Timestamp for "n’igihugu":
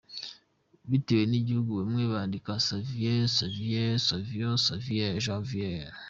1.27-1.71